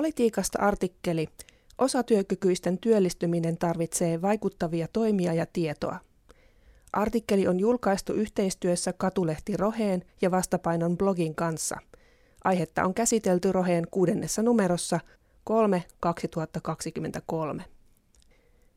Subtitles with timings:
[0.00, 1.28] Politiikasta artikkeli
[1.78, 5.98] Osatyökykyisten työllistyminen tarvitsee vaikuttavia toimia ja tietoa.
[6.92, 11.76] Artikkeli on julkaistu yhteistyössä Katulehti Roheen ja Vastapainon blogin kanssa.
[12.44, 15.00] Aihetta on käsitelty Roheen kuudennessa numerossa
[15.44, 17.64] 3 2023.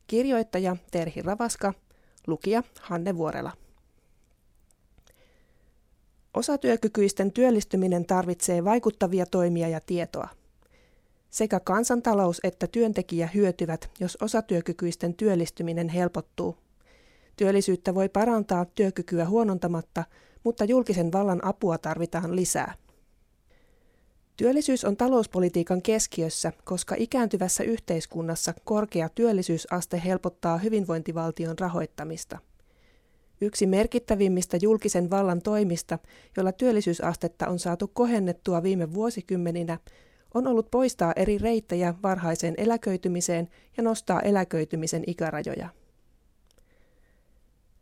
[0.08, 1.74] Kirjoittaja Terhi Ravaska,
[2.28, 3.52] lukija Hanne Vuorela.
[6.34, 10.43] Osatyökykyisten työllistyminen tarvitsee vaikuttavia toimia ja tietoa.
[11.34, 16.58] Sekä kansantalous että työntekijä hyötyvät, jos osatyökykyisten työllistyminen helpottuu.
[17.36, 20.04] Työllisyyttä voi parantaa työkykyä huonontamatta,
[20.44, 22.74] mutta julkisen vallan apua tarvitaan lisää.
[24.38, 32.40] Työllisyys on talouspolitiikan keskiössä, koska ikääntyvässä yhteiskunnassa korkea työllisyysaste helpottaa hyvinvointivaltion rahoittamista.
[33.42, 36.00] Yksi merkittävimmistä julkisen vallan toimista,
[36.38, 39.78] jolla työllisyysastetta on saatu kohennettua viime vuosikymmeninä,
[40.34, 45.70] on ollut poistaa eri reittejä varhaiseen eläköitymiseen ja nostaa eläköitymisen ikärajoja.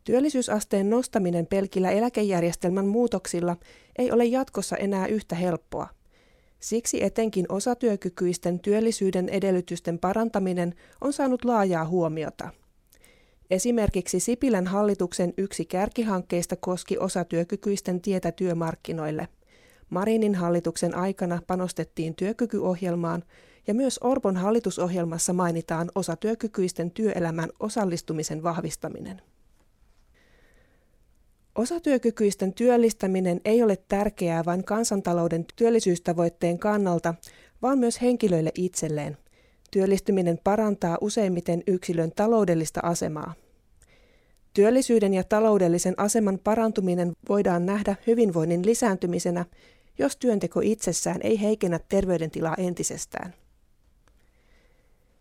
[0.04, 3.58] Työllisyysasteen nostaminen pelkillä eläkejärjestelmän muutoksilla
[3.98, 5.88] ei ole jatkossa enää yhtä helppoa.
[6.60, 12.50] Siksi etenkin osatyökykyisten työllisyyden edellytysten parantaminen on saanut laajaa huomiota.
[13.50, 19.28] Esimerkiksi Sipilän hallituksen yksi kärkihankkeista koski osatyökykyisten tietä työmarkkinoille–
[19.92, 23.24] Marinin hallituksen aikana panostettiin työkykyohjelmaan
[23.68, 29.22] ja myös Orpon hallitusohjelmassa mainitaan osatyökykyisten työelämän osallistumisen vahvistaminen.
[31.56, 37.14] Osatyökykyisten työllistäminen ei ole tärkeää vain kansantalouden työllisyystavoitteen kannalta,
[37.62, 39.18] vaan myös henkilöille itselleen.
[39.72, 43.34] Työllistyminen parantaa useimmiten yksilön taloudellista asemaa.
[44.54, 49.46] Työllisyyden ja taloudellisen aseman parantuminen voidaan nähdä hyvinvoinnin lisääntymisenä
[50.02, 53.34] jos työnteko itsessään ei heikennä terveydentilaa entisestään.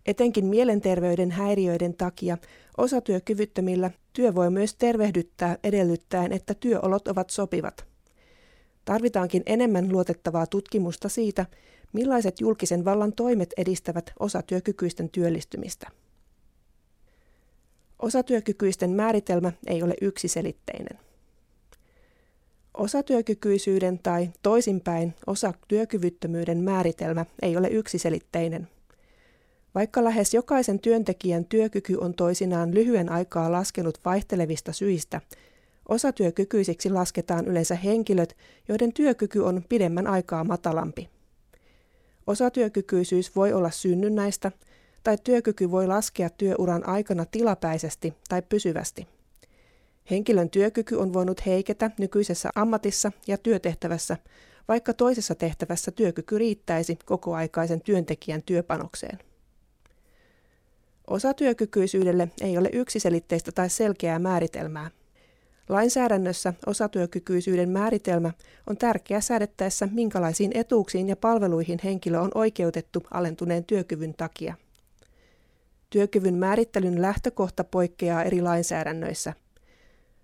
[0.06, 2.38] Etenkin mielenterveyden häiriöiden takia
[2.76, 7.84] osatyökyvyttömillä työ voi myös tervehdyttää edellyttäen, että työolot ovat sopivat.
[8.84, 11.46] Tarvitaankin enemmän luotettavaa tutkimusta siitä,
[11.92, 15.86] millaiset julkisen vallan toimet edistävät osatyökykyisten työllistymistä.
[17.98, 21.09] Osatyökykyisten määritelmä ei ole yksiselitteinen.
[22.80, 28.68] Osatyökykyisyyden tai toisinpäin osatyökyvyttömyyden määritelmä ei ole yksiselitteinen.
[29.74, 35.20] Vaikka lähes jokaisen työntekijän työkyky on toisinaan lyhyen aikaa laskenut vaihtelevista syistä,
[35.88, 38.36] osatyökykyisiksi lasketaan yleensä henkilöt,
[38.69, 41.08] joiden työkyky on pidemmän aikaa matalampi.
[42.26, 44.52] Osatyökykyisyys voi olla synnynnäistä,
[45.04, 49.06] tai työkyky voi laskea työuran aikana tilapäisesti tai pysyvästi.
[50.10, 54.16] Henkilön työkyky on voinut heiketä nykyisessä ammatissa ja työtehtävässä,
[54.69, 59.19] vaikka toisessa tehtävässä työkyky riittäisi kokoaikaisen työntekijän työpanokseen.
[61.06, 64.91] Osatyökykyisyydelle ei ole yksiselitteistä tai selkeää määritelmää.
[65.69, 68.32] Lainsäädännössä osatyökykyisyyden määritelmä
[68.66, 74.54] on tärkeä säädettäessä, minkälaisiin etuuksiin ja palveluihin henkilö on oikeutettu alentuneen työkyvyn takia.
[75.91, 79.32] Työkyvyn määrittelyn lähtökohta poikkeaa eri lainsäädännöissä–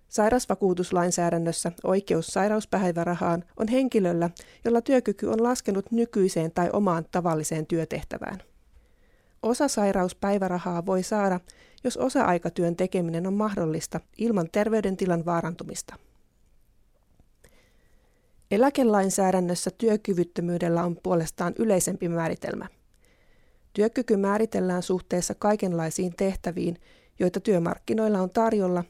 [0.09, 4.29] Sairausvakuutuslainsäädännössä oikeus sairauspäivärahaan on henkilöllä,
[4.65, 8.37] jolla työkyky on laskenut nykyiseen tai omaan tavalliseen työtehtävään.
[9.43, 11.39] Osa sairauspäivärahaa voi saada,
[11.83, 15.95] jos osa-aikatyön tekeminen on mahdollista ilman terveydentilan vaarantumista.
[18.51, 22.67] Eläkelainsäädännössä työkyvyttömyydellä on puolestaan yleisempi määritelmä.
[23.73, 26.77] Työkyky määritellään suhteessa kaikenlaisiin tehtäviin,
[27.19, 28.83] joita työmarkkinoilla on tarjolla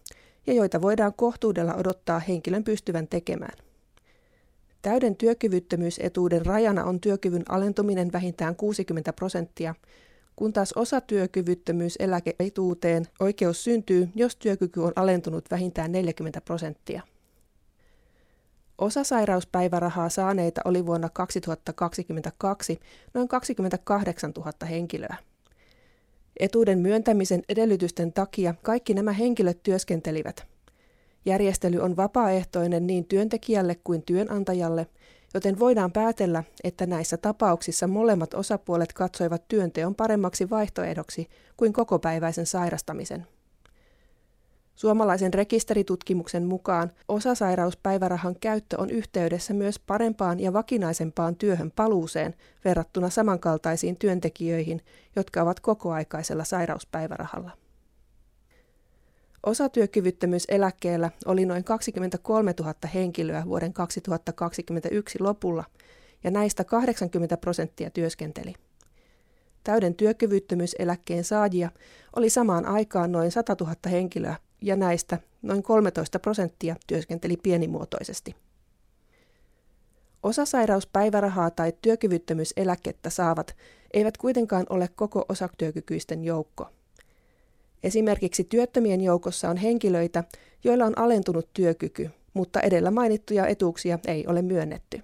[0.47, 3.57] ja joita voidaan kohtuudella odottaa henkilön pystyvän tekemään.
[4.81, 9.75] Täyden työkyvyttömyysetuuden rajana on työkyvyn alentuminen vähintään 60 prosenttia,
[10.35, 17.01] kun taas osatyökyvyttömyyseläkeetuuteen oikeus syntyy, jos työkyky on alentunut vähintään 40 prosenttia.
[18.77, 22.79] Osasairauspäivärahaa saaneita oli vuonna 2022
[23.13, 25.17] noin 28 000 henkilöä.
[26.39, 30.47] Etuuden myöntämisen edellytysten takia kaikki nämä henkilöt työskentelivät.
[31.25, 34.87] Järjestely on vapaaehtoinen niin työntekijälle kuin työnantajalle,
[35.33, 43.27] joten voidaan päätellä, että näissä tapauksissa molemmat osapuolet katsoivat työnteon paremmaksi vaihtoehdoksi kuin kokopäiväisen sairastamisen.
[44.77, 52.35] Suomalaisen rekisteritutkimuksen mukaan osasairauspäivärahan käyttö on yhteydessä myös parempaan ja vakinaisempaan työhön paluuseen
[52.65, 54.81] verrattuna samankaltaisiin työntekijöihin,
[55.15, 57.51] jotka ovat kokoaikaisella sairauspäivärahalla.
[59.45, 65.63] Osatyökyvyttömyyseläkkeellä oli noin 23 000 henkilöä vuoden 2021 lopulla,
[66.23, 68.53] ja näistä 80 prosenttia työskenteli.
[69.63, 71.71] täyden työkyvyttömyyseläkkeen saajia
[72.15, 78.35] oli samaan aikaan noin 100 000 henkilöä ja näistä noin 13 prosenttia työskenteli pienimuotoisesti.
[80.23, 83.55] Osasairauspäivärahaa tai työkyvyttömyyseläkettä saavat
[83.93, 86.69] eivät kuitenkaan ole koko osatyökykyisten joukko.
[87.83, 90.23] Esimerkiksi työttömien joukossa on henkilöitä,
[90.63, 95.01] joilla on alentunut työkyky, mutta edellä mainittuja etuuksia ei ole myönnetty.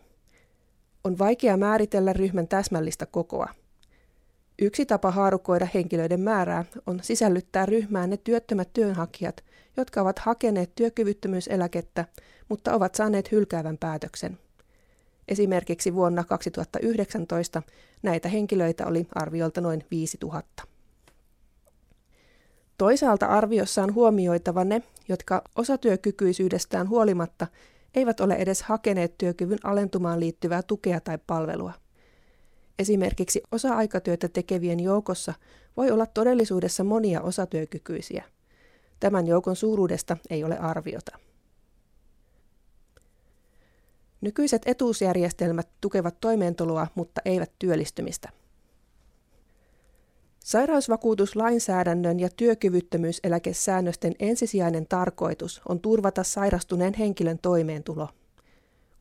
[1.04, 3.50] On vaikea määritellä ryhmän täsmällistä kokoa.
[4.62, 9.44] Yksi tapa haarukoida henkilöiden määrää on sisällyttää ryhmään ne työttömät työnhakijat,
[9.78, 12.06] jotka ovat hakeneet työkyvyttömyyseläkettä,
[12.50, 14.38] mutta ovat saaneet hylkäävän päätöksen.
[15.28, 17.62] Esimerkiksi vuonna 2019
[18.04, 20.64] näitä henkilöitä oli arviolta noin 5000.
[22.78, 27.48] Toisaalta arviossa on huomioitava ne, jotka osatyökykyisyydestään huolimatta
[27.96, 31.83] eivät ole edes hakeneet työkyvyn alentumaan liittyvää tukea tai palvelua.
[32.80, 35.34] Esimerkiksi osa-aikatyötä tekevien joukossa
[35.78, 38.24] voi olla todellisuudessa monia osatyökykyisiä.
[39.00, 41.20] Tämän joukon suuruudesta ei ole arviota.
[44.22, 48.30] Nykyiset etuusjärjestelmät tukevat toimeentuloa, mutta eivät työllistymistä.
[50.40, 58.10] Sairausvakuutuslainsäädännön ja työkyvyttömyyseläkesäännösten ensisijainen tarkoitus on turvata sairastuneen henkilön toimeentulo.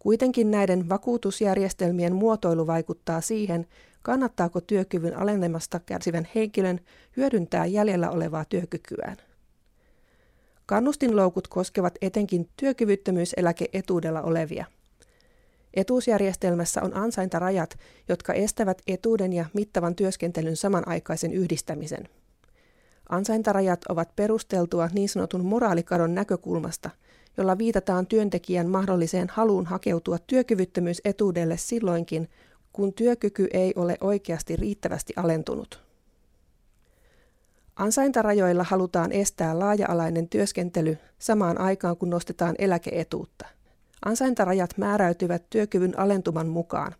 [0.03, 3.67] Kuitenkin näiden vakuutusjärjestelmien muotoilu vaikuttaa siihen,
[4.03, 6.81] kannattaako työkyvyn alenemasta kärsivän henkilön
[7.17, 9.17] hyödyntää jäljellä olevaa työkykyään.
[10.67, 14.65] Kannustinloukut koskevat etenkin työkyvyttömyyseläkeetuudella olevia–
[15.75, 17.79] Etuusjärjestelmässä on ansaintarajat,
[18.09, 22.09] jotka estävät etuuden ja mittavan työskentelyn samanaikaisen yhdistämisen.
[23.09, 26.91] Ansaintarajat ovat perusteltua niin sanotun moraalikadon näkökulmasta,
[27.37, 32.29] jolla viitataan työntekijän mahdolliseen haluun hakeutua työkyvyttömyysetuudelle silloinkin,
[32.73, 35.83] kun työkyky ei ole oikeasti riittävästi alentunut.
[37.77, 43.47] Ansaintarajoilla halutaan estää laaja-alainen työskentely samaan aikaan, kun nostetaan eläkeetuutta–
[44.05, 46.95] Ansaintarajat määräytyvät työkyvyn alentuman mukaan.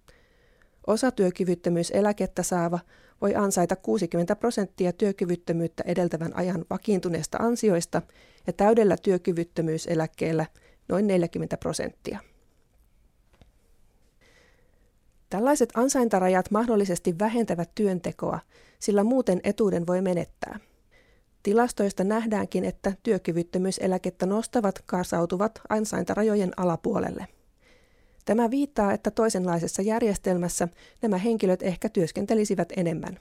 [0.87, 2.79] Osatyökyvyttömyyseläkettä saava
[3.21, 8.03] voi ansaita 60 prosenttia työkyvyttömyyttä edeltävän ajan vakiintuneista ansioista
[8.47, 10.47] ja täydellä työkyvyttömyyseläkkeellä
[10.89, 12.19] noin 40 prosenttia.
[15.31, 18.39] Tällaiset ansaintarajat mahdollisesti vähentävät työntekoa,
[18.79, 20.59] sillä muuten etuuden voi menettää–
[21.43, 27.27] Tilastoista nähdäänkin, että työkyvyttömyyseläkettä nostavat kasautuvat ansaintarajojen alapuolelle.
[28.25, 30.69] Tämä viittaa, että toisenlaisessa järjestelmässä
[31.03, 33.19] nämä henkilöt ehkä työskentelisivät enemmän.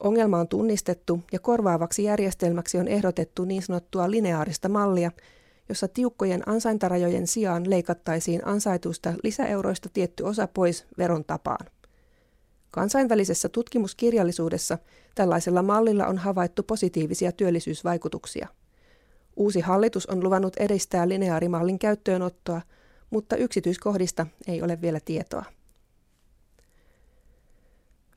[0.00, 5.10] Ongelma on tunnistettu ja korvaavaksi järjestelmäksi on ehdotettu niin sanottua lineaarista mallia,
[5.68, 11.66] jossa tiukkojen ansaintarajojen sijaan leikattaisiin ansaitusta lisäeuroista tietty osa pois veron tapaan.
[12.70, 14.78] Kansainvälisessä tutkimuskirjallisuudessa
[15.14, 18.48] tällaisella mallilla on havaittu positiivisia työllisyysvaikutuksia.
[19.36, 22.60] Uusi hallitus on luvannut edistää lineaarimallin käyttöönottoa,
[23.10, 25.44] mutta yksityiskohdista ei ole vielä tietoa.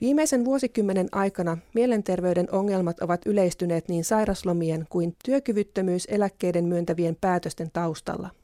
[0.01, 8.29] Viimeisen vuosikymmenen aikana mielenterveyden ongelmat ovat yleistyneet niin sairaslomien kuin työkyvyttömyyseläkkeiden myöntävien päätösten taustalla–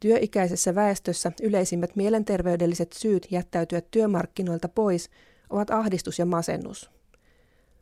[0.00, 5.10] Työikäisessä väestössä yleisimmät mielenterveydelliset syyt jättäytyä työmarkkinoilta pois
[5.50, 6.90] ovat ahdistus ja masennus.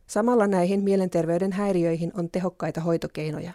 [0.07, 3.51] Samalla näihin mielenterveyden häiriöihin on tehokkaita hoitokeinoja.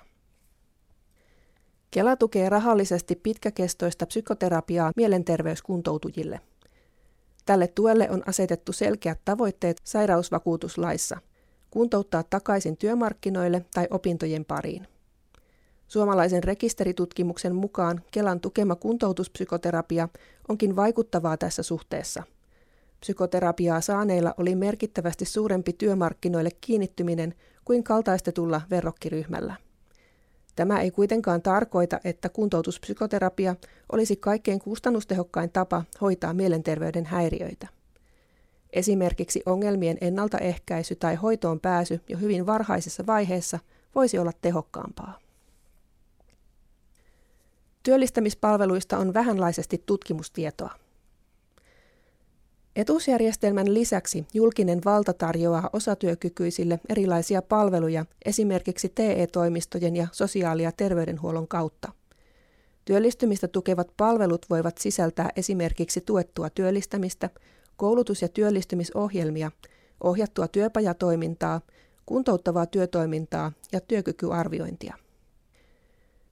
[1.94, 6.40] Kela tukee rahallisesti pitkäkestoista psykoterapiaa mielenterveyskuntoutujille.
[7.46, 11.18] Tälle tuelle on asetettu selkeät tavoitteet sairausvakuutuslaissa
[11.70, 14.88] kuntouttaa takaisin työmarkkinoille tai opintojen pariin.
[15.88, 20.08] Suomalaisen rekisteritutkimuksen mukaan Kelan tukema kuntoutuspsykoterapia
[20.48, 22.22] onkin vaikuttavaa tässä suhteessa.
[23.00, 27.34] Psykoterapiaa saaneilla oli merkittävästi suurempi työmarkkinoille kiinnittyminen
[27.64, 29.54] kuin kaltaistetulla verrokkiryhmällä.
[30.56, 33.56] Tämä ei kuitenkaan tarkoita, että kuntoutuspsykoterapia
[33.92, 37.68] olisi kaikkein kustannustehokkain tapa hoitaa mielenterveyden häiriöitä.
[38.72, 43.58] Esimerkiksi ongelmien ennaltaehkäisy tai hoitoon pääsy jo hyvin varhaisessa vaiheessa
[43.94, 45.18] voisi olla tehokkaampaa.
[47.82, 50.83] Työllistämispalveluista on vähänlaisesti tutkimustietoa.
[52.76, 61.92] Etuusjärjestelmän lisäksi julkinen valta tarjoaa osatyökykyisille erilaisia palveluja esimerkiksi TE-toimistojen ja sosiaali- ja terveydenhuollon kautta.
[62.84, 67.30] Työllistymistä tukevat palvelut voivat sisältää esimerkiksi tuettua työllistämistä,
[67.76, 69.50] koulutus- ja työllistymisohjelmia,
[70.00, 71.60] ohjattua työpajatoimintaa,
[72.06, 75.03] kuntouttavaa työtoimintaa ja työkykyarviointia.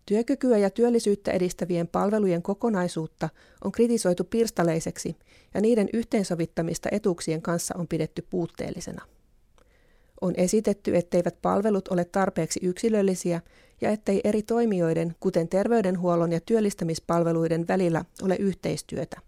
[0.06, 3.28] Työkykyä ja työllisyyttä edistävien palvelujen kokonaisuutta
[3.64, 5.16] on kritisoitu pirstaleiseksi
[5.54, 9.02] ja niiden yhteensovittamista etuuksien kanssa on pidetty puutteellisena.
[10.20, 13.40] On esitetty, etteivät palvelut ole tarpeeksi yksilöllisiä
[13.80, 19.20] ja ettei eri toimijoiden, kuten terveydenhuollon ja työllistämispalveluiden välillä ole yhteistyötä.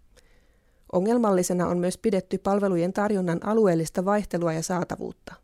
[0.93, 5.44] Ongelmallisena on myös pidetty palvelujen tarjonnan alueellista vaihtelua ja saatavuutta.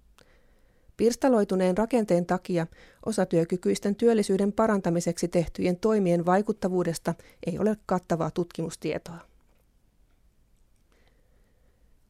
[1.00, 2.66] Pirstaloituneen rakenteen takia
[3.06, 7.14] osatyökykyisten työllisyyden parantamiseksi tehtyjen toimien vaikuttavuudesta
[7.46, 9.18] ei ole kattavaa tutkimustietoa.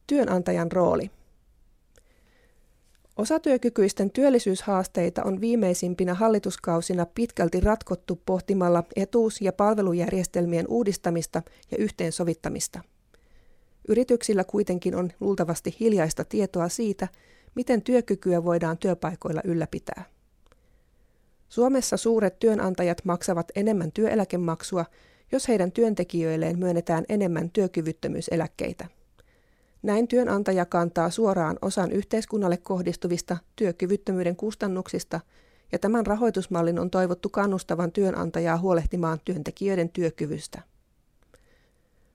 [0.07, 1.11] Työnantajan rooli.
[3.17, 12.79] Osatyökykyisten työllisyyshaasteita on viimeisimpinä hallituskausina pitkälti ratkottu pohtimalla etuus- ja palvelujärjestelmien uudistamista ja yhteensovittamista.
[13.87, 17.07] Yrityksillä kuitenkin on luultavasti hiljaista tietoa siitä,
[17.55, 20.03] miten työkykyä voidaan työpaikoilla ylläpitää.
[21.49, 24.85] Suomessa suuret työnantajat maksavat enemmän työeläkemaksua,
[25.31, 28.85] jos heidän työntekijöilleen myönnetään enemmän työkyvyttömyyseläkkeitä.
[29.83, 35.19] Näin työnantaja kantaa suoraan osan yhteiskunnalle kohdistuvista työkyvyttömyyden kustannuksista,
[35.71, 40.61] ja tämän rahoitusmallin on toivottu kannustavan työnantajaa huolehtimaan työntekijöiden työkyvystä.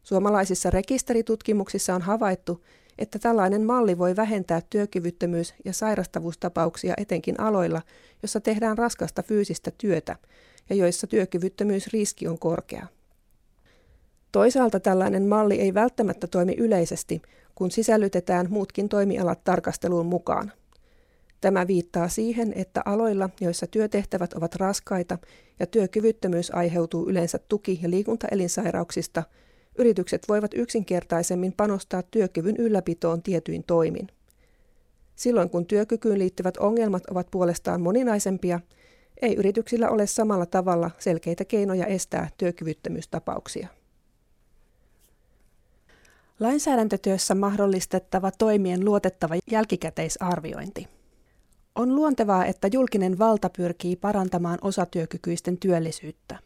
[0.06, 2.64] Suomalaisissa rekisteritutkimuksissa on havaittu,
[2.98, 7.82] että tällainen malli voi vähentää työkyvyttömyys- ja sairastavuustapauksia etenkin aloilla,
[8.22, 10.16] jossa tehdään raskasta fyysistä työtä
[10.70, 12.86] ja joissa työkyvyttömyysriski on korkea.
[14.32, 17.22] Toisaalta tällainen malli ei välttämättä toimi yleisesti,
[17.54, 20.52] kun sisällytetään muutkin toimialat tarkasteluun mukaan.
[21.40, 25.18] Tämä viittaa siihen, että aloilla, joissa työtehtävät ovat raskaita
[25.60, 29.22] ja työkyvyttömyys aiheutuu yleensä tuki- ja liikuntaelinsairauksista,
[29.78, 34.08] yritykset voivat yksinkertaisemmin panostaa työkyvyn ylläpitoon tietyin toimin.
[35.16, 38.60] Silloin kun työkykyyn liittyvät ongelmat ovat puolestaan moninaisempia,
[39.22, 43.68] ei yrityksillä ole samalla tavalla selkeitä keinoja estää työkyvyttömyystapauksia.
[46.40, 50.88] Lainsäädäntötyössä mahdollistettava toimien luotettava jälkikäteisarviointi.
[51.74, 56.38] On luontevaa, että julkinen valta pyrkii parantamaan osatyökykyisten työllisyyttä.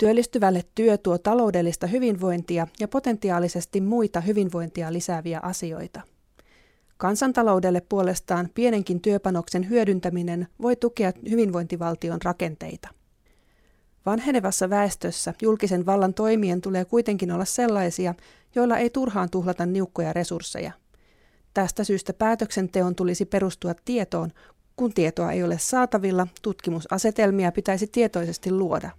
[0.00, 6.00] Työllistyvälle työ tuo taloudellista hyvinvointia ja potentiaalisesti muita hyvinvointia lisääviä asioita.
[6.96, 12.88] Kansantaloudelle puolestaan pienenkin työpanoksen hyödyntäminen voi tukea hyvinvointivaltion rakenteita.
[14.06, 18.14] Vanhenevassa väestössä julkisen vallan toimien tulee kuitenkin olla sellaisia,
[18.54, 20.72] joilla ei turhaan tuhlata niukkoja resursseja.
[21.54, 24.32] Tästä syystä päätöksenteon tulisi perustua tietoon.
[24.76, 28.90] Kun tietoa ei ole saatavilla, tutkimusasetelmia pitäisi tietoisesti luoda.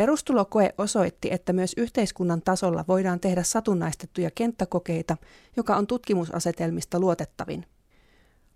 [0.00, 5.16] Perustulokoe osoitti, että myös yhteiskunnan tasolla voidaan tehdä satunnaistettuja kenttäkokeita,
[5.56, 7.66] joka on tutkimusasetelmista luotettavin.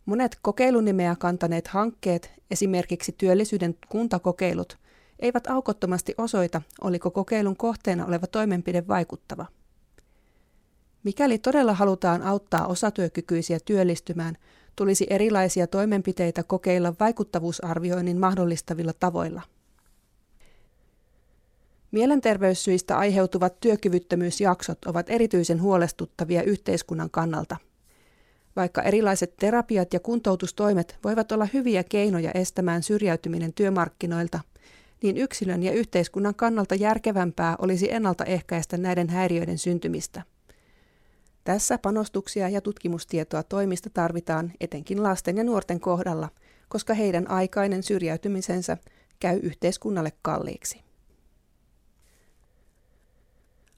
[0.07, 4.79] Monet kokeilunimeä kantaneet hankkeet, esimerkiksi työllisyyden kuntakokeilut,
[5.19, 9.47] eivät aukottomasti osoita, oliko kokeilun kohteena oleva toimenpide vaikuttava.
[11.03, 14.37] Mikäli todella halutaan auttaa osatyökykyisiä työllistymään,
[14.77, 19.43] tulisi erilaisia toimenpiteitä kokeilla vaikuttavuusarvioinnin mahdollistavilla tavoilla.
[21.95, 27.57] Mielenterveyssyistä aiheutuvat työkyvyttömyysjaksot ovat erityisen huolestuttavia yhteiskunnan kannalta.
[28.57, 34.41] Vaikka erilaiset terapiat ja kuntoutustoimet voivat olla hyviä keinoja estämään syrjäytyminen työmarkkinoilta–
[35.03, 40.23] niin yksilön ja yhteiskunnan kannalta järkevämpää olisi ennaltaehkäistä näiden häiriöiden syntymistä.
[41.45, 46.29] Tässä panostuksia ja tutkimustietoa toimista tarvitaan etenkin lasten ja nuorten kohdalla,
[46.69, 48.77] koska heidän aikainen syrjäytymisensä
[49.21, 50.84] käy yhteiskunnalle kalliiksi.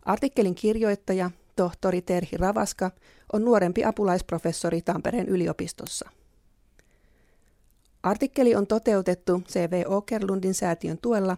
[0.06, 2.90] Artikkelin kirjoittaja, tohtori Terhi Ravaska,
[3.32, 6.10] on nuorempi apulaisprofessori Tampereen yliopistossa.
[8.02, 11.36] Artikkeli on toteutettu CV Okerlundin säätiön tuella.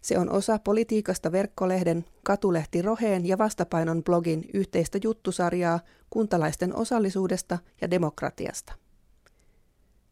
[0.00, 7.90] Se on osa Politiikasta verkkolehden, Katulehti Roheen ja Vastapainon blogin yhteistä juttusarjaa kuntalaisten osallisuudesta ja
[7.90, 8.72] demokratiasta.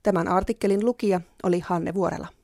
[0.03, 2.36] Tämän artikkelin lukija oli Hanne Vuorela.